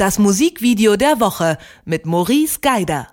Das 0.00 0.18
Musikvideo 0.18 0.96
der 0.96 1.20
Woche 1.20 1.58
mit 1.84 2.06
Maurice 2.06 2.60
Geider. 2.62 3.08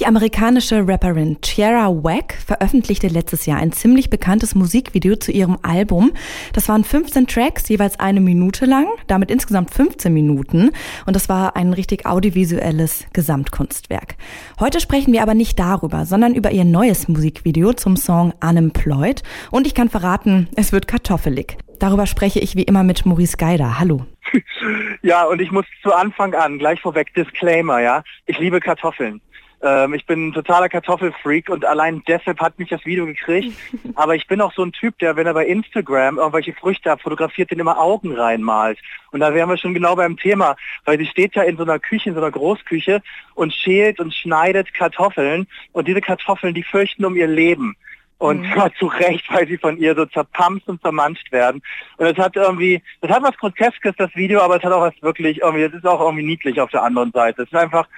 Die 0.00 0.06
amerikanische 0.06 0.88
Rapperin 0.88 1.40
Tiara 1.40 1.88
Wack 1.88 2.36
veröffentlichte 2.44 3.06
letztes 3.06 3.46
Jahr 3.46 3.60
ein 3.60 3.70
ziemlich 3.70 4.10
bekanntes 4.10 4.56
Musikvideo 4.56 5.14
zu 5.14 5.30
ihrem 5.30 5.56
Album. 5.62 6.10
Das 6.52 6.68
waren 6.68 6.82
15 6.82 7.28
Tracks, 7.28 7.68
jeweils 7.68 8.00
eine 8.00 8.20
Minute 8.20 8.66
lang, 8.66 8.88
damit 9.06 9.30
insgesamt 9.30 9.70
15 9.72 10.12
Minuten. 10.12 10.72
Und 11.06 11.14
das 11.14 11.28
war 11.28 11.54
ein 11.54 11.72
richtig 11.72 12.06
audiovisuelles 12.06 13.06
Gesamtkunstwerk. 13.12 14.16
Heute 14.58 14.80
sprechen 14.80 15.12
wir 15.12 15.22
aber 15.22 15.34
nicht 15.34 15.60
darüber, 15.60 16.06
sondern 16.06 16.34
über 16.34 16.50
ihr 16.50 16.64
neues 16.64 17.06
Musikvideo 17.06 17.72
zum 17.72 17.96
Song 17.96 18.34
Unemployed. 18.42 19.22
Und 19.52 19.64
ich 19.68 19.76
kann 19.76 19.90
verraten, 19.90 20.48
es 20.56 20.72
wird 20.72 20.88
kartoffelig. 20.88 21.56
Darüber 21.78 22.06
spreche 22.06 22.40
ich 22.40 22.56
wie 22.56 22.64
immer 22.64 22.82
mit 22.82 23.06
Maurice 23.06 23.36
Geider. 23.36 23.78
Hallo. 23.78 24.06
Ja, 25.04 25.24
und 25.24 25.42
ich 25.42 25.50
muss 25.50 25.66
zu 25.82 25.92
Anfang 25.92 26.32
an 26.32 26.58
gleich 26.58 26.80
vorweg 26.80 27.12
Disclaimer, 27.12 27.78
ja. 27.78 28.02
Ich 28.24 28.38
liebe 28.38 28.58
Kartoffeln. 28.58 29.20
Ähm, 29.60 29.92
ich 29.92 30.06
bin 30.06 30.28
ein 30.28 30.32
totaler 30.32 30.70
Kartoffelfreak 30.70 31.50
und 31.50 31.66
allein 31.66 32.02
deshalb 32.08 32.40
hat 32.40 32.58
mich 32.58 32.70
das 32.70 32.86
Video 32.86 33.04
gekriegt. 33.04 33.54
Aber 33.96 34.14
ich 34.14 34.26
bin 34.26 34.40
auch 34.40 34.54
so 34.54 34.62
ein 34.62 34.72
Typ, 34.72 34.98
der, 35.00 35.14
wenn 35.16 35.26
er 35.26 35.34
bei 35.34 35.44
Instagram 35.44 36.16
irgendwelche 36.16 36.54
Früchte 36.54 36.90
abfotografiert, 36.90 37.50
den 37.50 37.58
immer 37.58 37.78
Augen 37.78 38.16
reinmalt. 38.16 38.78
Und 39.10 39.20
da 39.20 39.34
wären 39.34 39.50
wir 39.50 39.58
schon 39.58 39.74
genau 39.74 39.94
beim 39.94 40.16
Thema, 40.16 40.56
weil 40.86 40.96
sie 40.96 41.06
steht 41.06 41.34
ja 41.34 41.42
in 41.42 41.58
so 41.58 41.64
einer 41.64 41.78
Küche, 41.78 42.08
in 42.08 42.14
so 42.14 42.22
einer 42.22 42.30
Großküche 42.30 43.02
und 43.34 43.52
schält 43.52 44.00
und 44.00 44.14
schneidet 44.14 44.72
Kartoffeln. 44.72 45.46
Und 45.72 45.86
diese 45.86 46.00
Kartoffeln, 46.00 46.54
die 46.54 46.62
fürchten 46.62 47.04
um 47.04 47.14
ihr 47.14 47.28
Leben. 47.28 47.76
Und 48.18 48.42
mhm. 48.42 48.52
zwar 48.52 48.74
zu 48.74 48.86
Recht, 48.86 49.24
weil 49.30 49.46
sie 49.46 49.58
von 49.58 49.76
ihr 49.76 49.94
so 49.94 50.06
zerpamst 50.06 50.68
und 50.68 50.80
zermanscht 50.80 51.30
werden. 51.32 51.62
Und 51.96 52.06
es 52.06 52.16
hat 52.16 52.36
irgendwie, 52.36 52.82
das 53.00 53.10
hat 53.10 53.22
was 53.22 53.36
Groteskes, 53.36 53.94
das 53.98 54.14
Video, 54.14 54.40
aber 54.40 54.56
es 54.56 54.62
hat 54.62 54.72
auch 54.72 54.80
was 54.80 54.94
wirklich 55.02 55.42
irgendwie, 55.42 55.64
es 55.64 55.74
ist 55.74 55.86
auch 55.86 56.00
irgendwie 56.00 56.24
niedlich 56.24 56.60
auf 56.60 56.70
der 56.70 56.82
anderen 56.82 57.10
Seite. 57.12 57.42
Es 57.42 57.48
ist 57.48 57.58
einfach, 57.58 57.88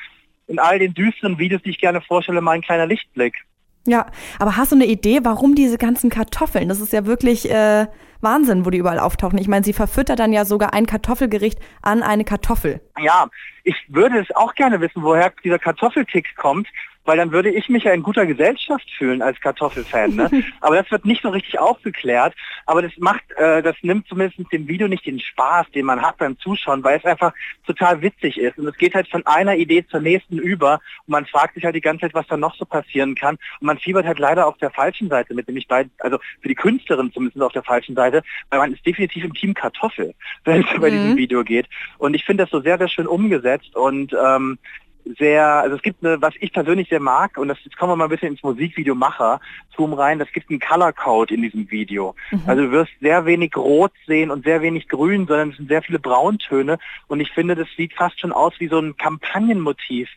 in 0.46 0.59
all 0.59 0.79
den 0.79 0.95
düsteren 0.95 1.38
Videos, 1.38 1.63
die 1.63 1.71
ich 1.71 1.79
gerne 1.79 2.01
vorstelle, 2.01 2.40
mal 2.40 2.52
ein 2.52 2.63
kleiner 2.63 2.87
Lichtblick. 2.87 3.35
Ja, 3.87 4.07
aber 4.38 4.57
hast 4.57 4.73
du 4.73 4.77
eine 4.77 4.87
Idee, 4.87 5.21
warum 5.23 5.55
diese 5.55 5.79
ganzen 5.79 6.10
Kartoffeln? 6.10 6.68
Das 6.68 6.80
ist 6.80 6.93
ja 6.93 7.07
wirklich 7.07 7.49
äh, 7.49 7.87
Wahnsinn, 8.21 8.65
wo 8.65 8.71
die 8.71 8.79
überall 8.79 8.99
auftauchen. 8.99 9.38
Ich 9.38 9.46
meine, 9.46 9.65
sie 9.65 9.73
verfüttert 9.73 10.18
dann 10.18 10.33
ja 10.33 10.45
sogar 10.45 10.74
ein 10.74 10.87
Kartoffelgericht 10.87 11.60
an 11.83 12.02
eine 12.02 12.24
Kartoffel. 12.24 12.80
Ja, 12.99 13.29
ich 13.62 13.77
würde 13.88 14.18
es 14.18 14.35
auch 14.35 14.55
gerne 14.55 14.80
wissen, 14.80 15.02
woher 15.02 15.33
dieser 15.45 15.60
Kartoffeltick 15.60 16.37
kommt 16.37 16.66
weil 17.07 17.16
dann 17.16 17.32
würde 17.32 17.51
ich 17.51 17.68
mich 17.68 17.85
ja 17.85 17.93
in 17.93 18.02
guter 18.02 18.26
Gesellschaft 18.26 18.88
fühlen 18.99 19.23
als 19.23 19.40
Kartoffelfan. 19.40 20.15
Ne? 20.15 20.30
Aber 20.60 20.76
das 20.76 20.90
wird 20.90 21.04
nicht 21.04 21.23
so 21.23 21.30
richtig 21.30 21.59
aufgeklärt. 21.59 22.35
Aber 22.66 22.82
das 22.82 22.93
macht, 22.99 23.23
äh, 23.37 23.62
das 23.62 23.76
nimmt 23.82 24.09
zumindest 24.09 24.52
dem 24.52 24.68
Video 24.68 24.88
nicht 24.88 25.07
den 25.07 25.21
Spaß, 25.21 25.71
den 25.71 25.87
man 25.87 26.02
hat 26.02 26.18
beim 26.18 26.38
Zuschauen, 26.38 26.82
weil 26.84 26.99
es 26.99 27.04
einfach 27.04 27.32
total 27.66 28.02
witzig 28.02 28.38
ist. 28.38 28.59
Und 28.59 28.66
es 28.66 28.77
geht 28.77 28.95
halt 28.95 29.09
von 29.09 29.24
einer 29.27 29.57
Idee 29.57 29.87
zur 29.87 30.01
nächsten 30.01 30.38
über 30.38 30.80
und 31.07 31.12
man 31.12 31.27
fragt 31.27 31.54
sich 31.54 31.65
halt 31.65 31.77
die 31.77 31.80
ganze 31.80 32.02
Zeit, 32.02 32.15
was 32.15 32.27
da 32.27 32.37
noch 32.37 32.57
so 32.57 32.65
passieren 32.65 33.15
kann. 33.15 33.37
Und 33.60 33.66
man 33.66 33.79
fiebert 33.79 34.07
halt 34.07 34.18
leider 34.18 34.46
auf 34.46 34.59
der 34.59 34.71
falschen 34.71 35.09
Seite 35.09 35.34
mit, 35.34 35.46
nämlich 35.46 35.68
bei, 35.68 35.87
also 36.01 36.18
für 36.40 36.49
die 36.49 36.54
Künstlerin 36.54 37.12
zumindest 37.12 37.43
auf 37.43 37.52
der 37.52 37.62
falschen 37.62 37.95
Seite, 37.95 38.23
weil 38.51 38.59
man 38.59 38.73
ist 38.73 38.84
definitiv 38.84 39.24
im 39.24 39.34
Team 39.34 39.54
Kartoffel, 39.54 40.15
wenn 40.45 40.62
es 40.62 40.77
mhm. 40.77 40.80
bei 40.80 40.90
diesem 40.90 41.16
Video 41.16 41.45
geht. 41.45 41.66
Und 41.99 42.15
ich 42.15 42.24
finde 42.24 42.45
das 42.45 42.51
so 42.51 42.60
sehr, 42.60 42.79
sehr 42.79 42.88
schön 42.88 43.07
umgesetzt 43.07 43.77
und 43.77 44.12
ähm, 44.12 44.59
sehr, 45.18 45.45
also 45.46 45.76
es 45.76 45.82
gibt 45.82 46.04
eine, 46.04 46.21
was 46.21 46.35
ich 46.40 46.52
persönlich 46.52 46.88
sehr 46.88 47.01
mag, 47.01 47.38
und 47.38 47.49
das, 47.49 47.59
jetzt 47.65 47.76
kommen 47.76 47.93
wir 47.93 47.96
mal 47.96 48.04
ein 48.04 48.10
bisschen 48.10 48.32
ins 48.32 48.43
Musikvideo 48.43 48.95
Macher 48.95 49.40
Zoom 49.76 49.93
rein, 49.93 50.18
das 50.18 50.30
gibt 50.32 50.51
einen 50.51 50.60
Color 50.60 50.93
Code 50.93 51.35
in 51.35 51.43
diesem 51.43 51.71
Video. 51.71 52.15
Mhm. 52.30 52.43
Also 52.46 52.62
du 52.62 52.73
wirst 52.73 52.93
sehr 53.01 53.24
wenig 53.24 53.57
Rot 53.57 53.93
sehen 54.07 54.30
und 54.30 54.45
sehr 54.45 54.62
wenig 54.62 54.88
Grün, 54.88 55.27
sondern 55.27 55.51
es 55.51 55.57
sind 55.57 55.68
sehr 55.68 55.82
viele 55.82 55.99
Brauntöne 55.99 56.79
und 57.07 57.21
ich 57.21 57.30
finde, 57.30 57.54
das 57.54 57.68
sieht 57.77 57.95
fast 57.95 58.21
schon 58.21 58.32
aus 58.32 58.54
wie 58.59 58.68
so 58.68 58.79
ein 58.79 58.96
Kampagnenmotiv 58.96 60.09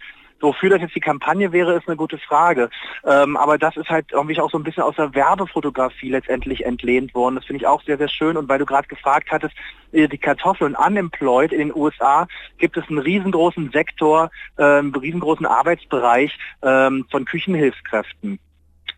Wofür 0.42 0.70
das 0.70 0.82
jetzt 0.82 0.96
die 0.96 1.02
Kampagne 1.02 1.52
wäre, 1.52 1.76
ist 1.76 1.88
eine 1.88 1.98
gute 1.98 2.18
Frage. 2.18 2.70
Ähm, 3.06 3.36
aber 3.36 3.58
das 3.58 3.76
ist 3.78 3.90
halt 3.90 4.12
irgendwie 4.12 4.40
auch 4.40 4.52
so 4.52 4.58
ein 4.58 4.64
bisschen 4.64 4.84
aus 4.84 4.96
der 4.96 5.14
Werbefotografie 5.14 6.10
letztendlich 6.10 6.66
entlehnt 6.66 7.14
worden. 7.14 7.36
Das 7.36 7.46
finde 7.46 7.62
ich 7.62 7.68
auch 7.68 7.84
sehr, 7.84 7.98
sehr 7.98 8.08
schön. 8.08 8.38
Und 8.38 8.48
weil 8.48 8.60
du 8.60 8.66
gerade 8.66 8.88
gefragt 8.88 9.30
hattest, 9.32 9.54
äh, 9.92 10.08
die 10.08 10.18
Kartoffeln 10.18 10.76
unemployed 10.76 11.52
in 11.52 11.60
den 11.60 11.76
USA 11.76 12.28
gibt 12.58 12.78
es 12.78 12.88
einen 12.88 13.00
riesengroßen 13.00 13.72
Sektor, 13.72 14.32
ähm, 14.58 14.94
riesengroßen 14.94 15.46
Arbeitsbereich 15.46 16.38
ähm, 16.64 17.06
von 17.12 17.26
Küchenhilfskräften. 17.26 18.40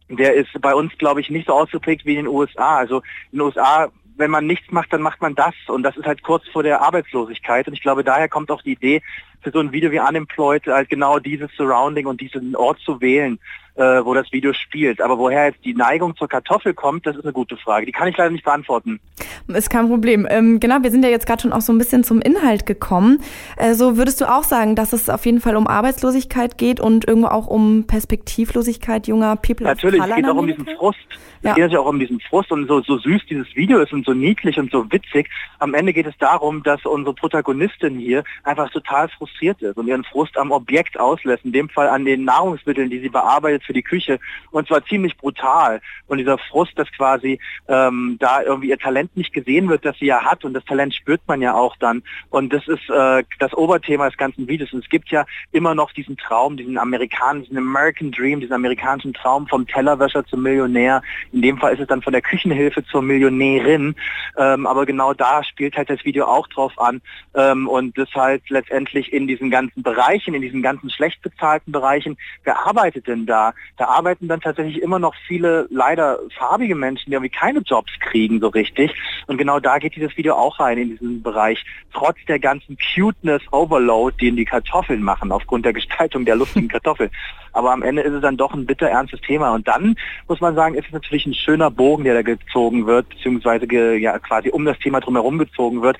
Der 0.09 0.33
ist 0.33 0.49
bei 0.61 0.75
uns, 0.75 0.95
glaube 0.97 1.21
ich, 1.21 1.29
nicht 1.29 1.47
so 1.47 1.53
ausgeprägt 1.53 2.05
wie 2.05 2.15
in 2.15 2.25
den 2.25 2.27
USA. 2.27 2.75
Also 2.75 2.97
in 3.31 3.39
den 3.39 3.41
USA 3.41 3.89
wenn 4.17 4.31
man 4.31 4.45
nichts 4.45 4.71
macht, 4.71 4.93
dann 4.93 5.01
macht 5.01 5.21
man 5.21 5.35
das. 5.35 5.55
Und 5.67 5.83
das 5.83 5.97
ist 5.97 6.05
halt 6.05 6.21
kurz 6.21 6.47
vor 6.47 6.63
der 6.63 6.81
Arbeitslosigkeit. 6.81 7.67
Und 7.67 7.73
ich 7.73 7.81
glaube, 7.81 8.03
daher 8.03 8.29
kommt 8.29 8.51
auch 8.51 8.61
die 8.61 8.73
Idee, 8.73 9.01
für 9.41 9.51
so 9.51 9.59
ein 9.59 9.71
Video 9.71 9.91
wie 9.91 9.99
Unemployed 9.99 10.65
halt 10.67 10.89
genau 10.89 11.19
dieses 11.19 11.49
Surrounding 11.55 12.05
und 12.05 12.21
diesen 12.21 12.55
Ort 12.55 12.79
zu 12.79 13.01
wählen, 13.01 13.39
äh, 13.75 14.03
wo 14.03 14.13
das 14.13 14.31
Video 14.31 14.53
spielt. 14.53 15.01
Aber 15.01 15.17
woher 15.17 15.45
jetzt 15.45 15.63
die 15.65 15.73
Neigung 15.73 16.15
zur 16.15 16.27
Kartoffel 16.27 16.73
kommt, 16.73 17.05
das 17.05 17.15
ist 17.15 17.23
eine 17.23 17.33
gute 17.33 17.57
Frage. 17.57 17.85
Die 17.85 17.91
kann 17.91 18.07
ich 18.07 18.17
leider 18.17 18.29
nicht 18.29 18.43
beantworten. 18.43 18.99
Ist 19.47 19.69
kein 19.69 19.87
Problem. 19.87 20.27
Ähm, 20.29 20.59
genau, 20.59 20.81
wir 20.81 20.91
sind 20.91 21.03
ja 21.03 21.09
jetzt 21.09 21.25
gerade 21.25 21.41
schon 21.41 21.53
auch 21.53 21.61
so 21.61 21.73
ein 21.73 21.77
bisschen 21.77 22.03
zum 22.03 22.21
Inhalt 22.21 22.65
gekommen. 22.65 23.19
Äh, 23.57 23.73
so 23.73 23.97
würdest 23.97 24.21
du 24.21 24.25
auch 24.25 24.43
sagen, 24.43 24.75
dass 24.75 24.93
es 24.93 25.09
auf 25.09 25.25
jeden 25.25 25.41
Fall 25.41 25.55
um 25.55 25.67
Arbeitslosigkeit 25.67 26.57
geht 26.57 26.79
und 26.79 27.07
irgendwo 27.07 27.27
auch 27.27 27.47
um 27.47 27.85
Perspektivlosigkeit 27.87 29.07
junger 29.07 29.35
People 29.35 29.65
Natürlich, 29.65 30.01
es 30.01 30.15
geht 30.15 30.25
auch 30.25 30.35
um 30.35 30.47
diesen 30.47 30.65
Frust. 30.65 30.99
Es 31.09 31.47
ja. 31.47 31.53
geht 31.53 31.63
natürlich 31.63 31.77
auch 31.79 31.89
um 31.89 31.99
diesen 31.99 32.19
Frust 32.19 32.51
und 32.51 32.67
so, 32.67 32.81
so 32.81 32.99
süß 32.99 33.21
dieses 33.29 33.47
Video 33.55 33.79
ist 33.79 33.93
und 33.93 34.05
so 34.05 34.13
niedlich 34.13 34.59
und 34.59 34.71
so 34.71 34.91
witzig. 34.91 35.29
Am 35.59 35.73
Ende 35.73 35.91
geht 35.91 36.05
es 36.05 36.17
darum, 36.19 36.61
dass 36.61 36.85
unsere 36.85 37.15
Protagonistin 37.15 37.97
hier 37.97 38.23
einfach 38.43 38.69
total 38.69 39.09
frustriert 39.09 39.30
ist 39.41 39.77
und 39.77 39.87
ihren 39.87 40.03
Frust 40.03 40.37
am 40.37 40.51
Objekt 40.51 40.99
auslässt, 40.99 41.45
in 41.45 41.51
dem 41.51 41.69
Fall 41.69 41.89
an 41.89 42.05
den 42.05 42.25
Nahrungsmitteln, 42.25 42.89
die 42.89 42.99
sie 42.99 43.09
bearbeitet 43.09 43.63
für 43.63 43.73
die 43.73 43.83
Küche 43.83 44.19
und 44.51 44.67
zwar 44.67 44.85
ziemlich 44.85 45.17
brutal. 45.17 45.81
Und 46.07 46.17
dieser 46.17 46.37
Frust, 46.37 46.77
dass 46.77 46.91
quasi 46.91 47.39
ähm, 47.67 48.17
da 48.19 48.41
irgendwie 48.41 48.69
ihr 48.69 48.77
Talent 48.77 49.15
nicht 49.15 49.33
gesehen 49.33 49.69
wird, 49.69 49.85
das 49.85 49.97
sie 49.97 50.07
ja 50.07 50.23
hat 50.23 50.43
und 50.45 50.53
das 50.53 50.65
Talent 50.65 50.93
spürt 50.93 51.21
man 51.27 51.41
ja 51.41 51.53
auch 51.53 51.75
dann. 51.77 52.03
Und 52.29 52.51
das 52.53 52.67
ist 52.67 52.89
äh, 52.89 53.23
das 53.39 53.53
Oberthema 53.53 54.07
des 54.07 54.17
ganzen 54.17 54.47
Videos. 54.47 54.73
Und 54.73 54.83
es 54.83 54.89
gibt 54.89 55.09
ja 55.09 55.25
immer 55.51 55.75
noch 55.75 55.91
diesen 55.91 56.17
Traum, 56.17 56.57
diesen 56.57 56.77
amerikanischen 56.77 57.57
American 57.57 58.11
Dream, 58.11 58.39
diesen 58.39 58.53
amerikanischen 58.53 59.13
Traum 59.13 59.47
vom 59.47 59.65
Tellerwäscher 59.67 60.25
zum 60.25 60.43
Millionär. 60.43 61.01
In 61.31 61.41
dem 61.41 61.57
Fall 61.57 61.73
ist 61.73 61.79
es 61.79 61.87
dann 61.87 62.01
von 62.01 62.13
der 62.13 62.21
Küchenhilfe 62.21 62.83
zur 62.85 63.01
Millionärin. 63.01 63.95
Ähm, 64.37 64.67
aber 64.67 64.85
genau 64.85 65.13
da 65.13 65.43
spielt 65.43 65.75
halt 65.77 65.89
das 65.89 66.03
Video 66.03 66.25
auch 66.25 66.47
drauf 66.47 66.73
an. 66.77 67.01
Ähm, 67.35 67.67
und 67.67 67.97
das 67.97 68.09
halt 68.13 68.49
letztendlich 68.49 69.13
in 69.13 69.20
diesen 69.27 69.49
ganzen 69.49 69.83
Bereichen, 69.83 70.33
in 70.33 70.41
diesen 70.41 70.61
ganzen 70.61 70.89
schlecht 70.89 71.21
bezahlten 71.21 71.71
Bereichen, 71.71 72.17
wer 72.43 72.67
arbeitet 72.67 73.07
denn 73.07 73.25
da? 73.25 73.53
Da 73.77 73.85
arbeiten 73.85 74.27
dann 74.27 74.41
tatsächlich 74.41 74.81
immer 74.81 74.99
noch 74.99 75.15
viele 75.27 75.67
leider 75.69 76.19
farbige 76.37 76.75
Menschen, 76.75 77.09
die 77.09 77.13
irgendwie 77.13 77.29
keine 77.29 77.59
Jobs 77.59 77.91
kriegen 77.99 78.39
so 78.39 78.47
richtig. 78.49 78.91
Und 79.27 79.37
genau 79.37 79.59
da 79.59 79.77
geht 79.77 79.95
dieses 79.95 80.15
Video 80.17 80.35
auch 80.35 80.59
rein 80.59 80.77
in 80.77 80.89
diesen 80.89 81.21
Bereich. 81.21 81.63
Trotz 81.93 82.17
der 82.27 82.39
ganzen 82.39 82.77
Cuteness 82.77 83.41
Overload, 83.51 84.17
den 84.17 84.35
die 84.35 84.45
Kartoffeln 84.45 85.01
machen, 85.01 85.31
aufgrund 85.31 85.65
der 85.65 85.73
Gestaltung 85.73 86.25
der 86.25 86.35
lustigen 86.35 86.67
Kartoffel. 86.69 87.09
Aber 87.53 87.71
am 87.71 87.83
Ende 87.83 88.01
ist 88.01 88.13
es 88.13 88.21
dann 88.21 88.37
doch 88.37 88.53
ein 88.53 88.65
bitter 88.65 88.87
ernstes 88.87 89.21
Thema. 89.21 89.53
Und 89.53 89.67
dann 89.67 89.95
muss 90.27 90.41
man 90.41 90.55
sagen, 90.55 90.75
ist 90.75 90.87
es 90.87 90.93
natürlich 90.93 91.25
ein 91.25 91.33
schöner 91.33 91.69
Bogen, 91.69 92.03
der 92.03 92.15
da 92.15 92.21
gezogen 92.21 92.85
wird, 92.85 93.09
beziehungsweise 93.09 93.67
ge, 93.67 93.97
ja, 93.97 94.17
quasi 94.19 94.49
um 94.49 94.65
das 94.65 94.79
Thema 94.79 94.99
drumherum 94.99 95.37
gezogen 95.37 95.81
wird 95.81 95.97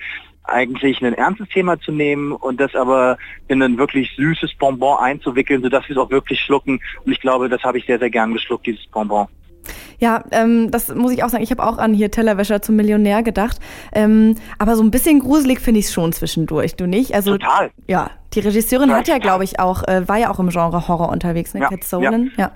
eigentlich 0.52 1.02
ein 1.02 1.14
ernstes 1.14 1.48
Thema 1.48 1.80
zu 1.80 1.92
nehmen 1.92 2.32
und 2.32 2.60
das 2.60 2.74
aber 2.74 3.18
in 3.48 3.62
ein 3.62 3.78
wirklich 3.78 4.10
süßes 4.16 4.54
Bonbon 4.54 4.98
einzuwickeln, 4.98 5.62
sodass 5.62 5.88
wir 5.88 5.96
es 5.96 6.02
auch 6.02 6.10
wirklich 6.10 6.40
schlucken. 6.40 6.80
Und 7.04 7.12
ich 7.12 7.20
glaube, 7.20 7.48
das 7.48 7.62
habe 7.62 7.78
ich 7.78 7.86
sehr, 7.86 7.98
sehr 7.98 8.10
gern 8.10 8.32
geschluckt, 8.32 8.66
dieses 8.66 8.86
Bonbon. 8.86 9.26
Ja, 9.98 10.24
ähm, 10.32 10.70
das 10.70 10.92
muss 10.94 11.12
ich 11.12 11.22
auch 11.22 11.28
sagen. 11.28 11.44
Ich 11.44 11.50
habe 11.52 11.64
auch 11.64 11.78
an 11.78 11.94
hier 11.94 12.10
Tellerwäscher 12.10 12.60
zum 12.60 12.76
Millionär 12.76 13.22
gedacht. 13.22 13.58
Ähm, 13.92 14.34
aber 14.58 14.74
so 14.74 14.82
ein 14.82 14.90
bisschen 14.90 15.20
gruselig 15.20 15.60
finde 15.60 15.80
ich 15.80 15.86
es 15.86 15.92
schon 15.92 16.12
zwischendurch, 16.12 16.74
du 16.74 16.86
nicht? 16.86 17.14
Also, 17.14 17.38
Total. 17.38 17.70
Ja, 17.86 18.10
die 18.34 18.40
Regisseurin 18.40 18.90
ja, 18.90 18.96
hat 18.96 19.08
ja, 19.08 19.18
glaube 19.18 19.44
ich, 19.44 19.60
auch, 19.60 19.86
äh, 19.86 20.08
war 20.08 20.16
ja 20.16 20.30
auch 20.30 20.40
im 20.40 20.48
Genre 20.48 20.88
Horror 20.88 21.10
unterwegs, 21.10 21.54
ne? 21.54 21.60
Ja, 21.60 21.68
Cat 21.68 21.84
Solan. 21.84 22.32
ja. 22.36 22.44
ja. 22.44 22.52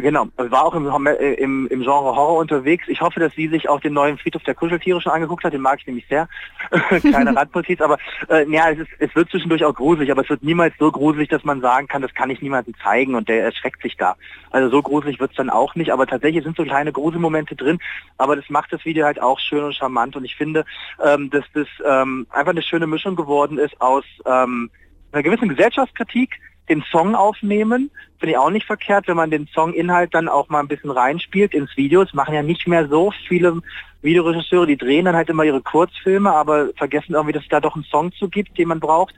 Genau, 0.00 0.28
war 0.36 0.64
auch 0.64 0.74
im, 0.74 0.86
im, 0.86 1.66
im 1.66 1.82
Genre 1.82 2.14
Horror 2.14 2.38
unterwegs. 2.38 2.84
Ich 2.86 3.00
hoffe, 3.00 3.18
dass 3.18 3.34
sie 3.34 3.48
sich 3.48 3.68
auch 3.68 3.80
den 3.80 3.94
neuen 3.94 4.16
Friedhof 4.16 4.44
der 4.44 4.54
Kuscheltiere 4.54 5.00
schon 5.00 5.10
angeguckt 5.10 5.42
hat. 5.42 5.52
Den 5.52 5.60
mag 5.60 5.80
ich 5.80 5.86
nämlich 5.88 6.06
sehr. 6.08 6.28
Kleine 7.00 7.34
Randnotiz, 7.34 7.80
aber 7.80 7.98
äh, 8.28 8.48
ja, 8.48 8.70
es, 8.70 8.78
ist, 8.78 8.90
es 9.00 9.14
wird 9.16 9.28
zwischendurch 9.28 9.64
auch 9.64 9.74
gruselig, 9.74 10.12
aber 10.12 10.22
es 10.22 10.28
wird 10.28 10.44
niemals 10.44 10.72
so 10.78 10.92
gruselig, 10.92 11.28
dass 11.30 11.42
man 11.42 11.60
sagen 11.60 11.88
kann, 11.88 12.00
das 12.00 12.14
kann 12.14 12.30
ich 12.30 12.40
niemandem 12.40 12.74
zeigen 12.80 13.16
und 13.16 13.28
der 13.28 13.42
erschreckt 13.42 13.82
sich 13.82 13.96
da. 13.96 14.14
Also 14.52 14.70
so 14.70 14.82
gruselig 14.82 15.18
wird 15.18 15.32
es 15.32 15.36
dann 15.36 15.50
auch 15.50 15.74
nicht, 15.74 15.92
aber 15.92 16.06
tatsächlich 16.06 16.44
sind 16.44 16.56
so 16.56 16.62
kleine 16.62 16.92
Gruselmomente 16.92 17.56
drin, 17.56 17.80
aber 18.18 18.36
das 18.36 18.48
macht 18.50 18.72
das 18.72 18.84
Video 18.84 19.04
halt 19.04 19.20
auch 19.20 19.40
schön 19.40 19.64
und 19.64 19.74
charmant 19.74 20.14
und 20.14 20.24
ich 20.24 20.36
finde, 20.36 20.64
ähm, 21.04 21.28
dass 21.30 21.44
das 21.54 21.66
ähm, 21.84 22.28
einfach 22.30 22.52
eine 22.52 22.62
schöne 22.62 22.86
Mischung 22.86 23.16
geworden 23.16 23.58
ist 23.58 23.80
aus 23.80 24.04
ähm, 24.26 24.70
einer 25.10 25.22
gewissen 25.24 25.48
Gesellschaftskritik, 25.48 26.38
den 26.68 26.82
Song 26.90 27.14
aufnehmen. 27.14 27.90
Finde 28.18 28.32
ich 28.32 28.38
auch 28.38 28.50
nicht 28.50 28.66
verkehrt, 28.66 29.08
wenn 29.08 29.16
man 29.16 29.30
den 29.30 29.48
Songinhalt 29.54 30.14
dann 30.14 30.28
auch 30.28 30.48
mal 30.48 30.60
ein 30.60 30.68
bisschen 30.68 30.90
reinspielt 30.90 31.54
ins 31.54 31.76
Video. 31.76 32.02
Es 32.02 32.14
machen 32.14 32.34
ja 32.34 32.42
nicht 32.42 32.66
mehr 32.66 32.88
so 32.88 33.12
viele 33.28 33.60
Videoregisseure, 34.02 34.66
die 34.66 34.76
drehen 34.76 35.04
dann 35.04 35.16
halt 35.16 35.28
immer 35.28 35.44
ihre 35.44 35.60
Kurzfilme, 35.60 36.32
aber 36.32 36.68
vergessen 36.76 37.14
irgendwie, 37.14 37.32
dass 37.32 37.42
es 37.42 37.48
da 37.48 37.60
doch 37.60 37.74
einen 37.74 37.84
Song 37.84 38.12
zu 38.12 38.28
gibt, 38.28 38.56
den 38.56 38.68
man 38.68 38.80
braucht. 38.80 39.14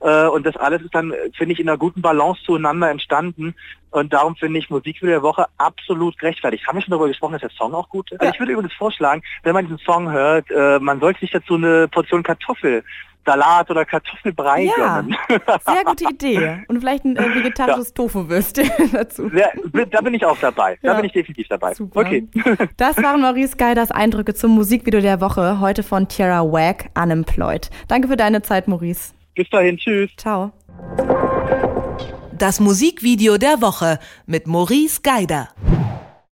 Äh, 0.00 0.26
und 0.26 0.44
das 0.44 0.56
alles 0.56 0.82
ist 0.82 0.94
dann, 0.94 1.12
finde 1.36 1.52
ich, 1.52 1.60
in 1.60 1.68
einer 1.68 1.78
guten 1.78 2.02
Balance 2.02 2.42
zueinander 2.44 2.90
entstanden. 2.90 3.54
Und 3.90 4.12
darum 4.12 4.34
finde 4.34 4.58
ich 4.58 4.70
Musikvideo 4.70 5.08
der 5.08 5.22
Woche 5.22 5.46
absolut 5.58 6.18
gerechtfertigt. 6.18 6.66
Haben 6.66 6.78
wir 6.78 6.82
schon 6.82 6.90
darüber 6.90 7.08
gesprochen, 7.08 7.32
dass 7.32 7.42
der 7.42 7.50
Song 7.50 7.74
auch 7.74 7.88
gut 7.88 8.10
ist? 8.10 8.20
Ja. 8.20 8.26
Also 8.26 8.34
ich 8.34 8.40
würde 8.40 8.52
übrigens 8.52 8.74
vorschlagen, 8.74 9.22
wenn 9.44 9.54
man 9.54 9.66
diesen 9.66 9.78
Song 9.78 10.10
hört, 10.10 10.50
äh, 10.50 10.80
man 10.80 10.98
sollte 10.98 11.20
sich 11.20 11.30
dazu 11.30 11.54
eine 11.54 11.86
Portion 11.88 12.24
Kartoffel 12.24 12.82
Salat 13.24 13.70
oder 13.70 13.84
Kartoffelbrei 13.84 14.64
ja, 14.64 15.00
gönnen. 15.00 15.16
Sehr 15.66 15.84
gute 15.84 16.04
Idee. 16.04 16.64
Und 16.68 16.80
vielleicht 16.80 17.04
ein 17.04 17.16
äh, 17.16 17.34
vegetarisches 17.34 17.88
ja. 17.88 17.94
Tofu-Würstchen 17.94 18.70
dazu. 18.92 19.30
Ja, 19.34 19.48
da 19.90 20.00
bin 20.00 20.14
ich 20.14 20.24
auch 20.24 20.38
dabei. 20.38 20.78
Da 20.82 20.94
bin 20.94 21.06
ich 21.06 21.12
definitiv 21.12 21.48
dabei. 21.48 21.74
Super. 21.74 22.00
Okay. 22.00 22.28
Das 22.76 22.96
waren 23.02 23.20
Maurice 23.20 23.56
Geiders 23.56 23.90
Eindrücke 24.24 24.40
zum 24.40 24.52
Musikvideo 24.52 25.02
der 25.02 25.20
Woche, 25.20 25.60
heute 25.60 25.82
von 25.82 26.08
Tierra 26.08 26.50
Wag, 26.50 26.88
Unemployed. 26.98 27.68
Danke 27.88 28.08
für 28.08 28.16
deine 28.16 28.40
Zeit, 28.40 28.68
Maurice. 28.68 29.12
Bis 29.34 29.50
dahin, 29.50 29.76
tschüss. 29.76 30.10
Ciao. 30.16 30.50
Das 32.32 32.58
Musikvideo 32.58 33.36
der 33.36 33.60
Woche 33.60 33.98
mit 34.24 34.46
Maurice 34.46 35.02
Geider. 35.02 35.50